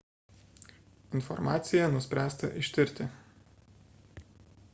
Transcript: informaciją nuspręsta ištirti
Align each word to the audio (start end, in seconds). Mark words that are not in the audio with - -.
informaciją 1.13 1.91
nuspręsta 1.91 2.47
ištirti 2.63 3.07